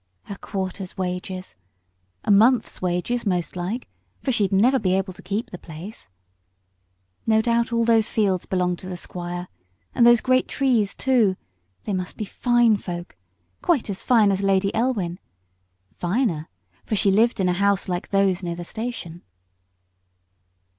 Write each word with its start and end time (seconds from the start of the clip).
Her 0.23 0.35
quarter's 0.37 0.97
wages! 0.97 1.53
A 2.23 2.31
month's 2.31 2.81
wages 2.81 3.23
most 3.23 3.55
like, 3.55 3.87
for 4.23 4.31
she'd 4.31 4.51
never 4.51 4.79
be 4.79 4.95
able 4.97 5.13
to 5.13 5.21
keep 5.21 5.51
the 5.51 5.59
place. 5.59 6.09
No 7.27 7.39
doubt 7.39 7.71
all 7.71 7.85
those 7.85 8.09
fields 8.09 8.47
belonged 8.47 8.79
to 8.79 8.89
the 8.89 8.97
Squire, 8.97 9.47
and 9.93 10.03
those 10.03 10.19
great 10.19 10.47
trees 10.47 10.95
too; 10.95 11.37
they 11.83 11.93
must 11.93 12.17
be 12.17 12.25
fine 12.25 12.77
folk, 12.77 13.15
quite 13.61 13.91
as 13.91 14.01
fine 14.01 14.31
as 14.31 14.41
Lady 14.41 14.73
Elwin 14.73 15.19
finer, 15.99 16.49
for 16.83 16.95
she 16.95 17.11
lived 17.11 17.39
in 17.39 17.47
a 17.47 17.53
house 17.53 17.87
like 17.87 18.07
those 18.07 18.41
near 18.41 18.55
the 18.55 18.63
station. 18.65 19.21